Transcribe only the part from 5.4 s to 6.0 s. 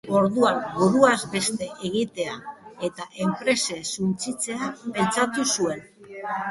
zuen.